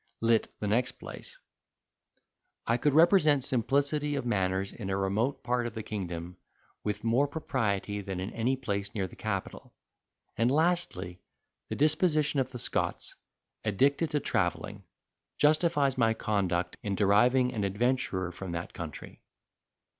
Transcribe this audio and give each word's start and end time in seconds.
In 0.23 0.39
the 0.59 0.67
next 0.67 0.93
place, 0.93 1.37
I 2.65 2.77
could 2.77 2.95
represent 2.95 3.43
simplicity 3.43 4.15
of 4.15 4.25
manners 4.25 4.73
in 4.73 4.89
a 4.89 4.97
remote 4.97 5.43
part 5.43 5.67
of 5.67 5.75
the 5.75 5.83
kingdom, 5.83 6.37
with 6.83 7.03
more 7.03 7.27
propriety 7.27 8.01
than 8.01 8.19
in 8.19 8.31
any 8.33 8.55
place 8.55 8.95
near 8.95 9.05
the 9.05 9.15
capital; 9.15 9.75
and 10.35 10.49
lastly, 10.49 11.21
the 11.69 11.75
disposition 11.75 12.39
of 12.39 12.49
the 12.49 12.57
Scots, 12.57 13.15
addicted 13.63 14.09
to 14.09 14.19
travelling, 14.19 14.85
justifies 15.37 15.99
my 15.99 16.15
conduct 16.15 16.77
in 16.81 16.95
deriving 16.95 17.53
an 17.53 17.63
adventurer 17.63 18.31
from 18.31 18.53
that 18.53 18.73
country. 18.73 19.21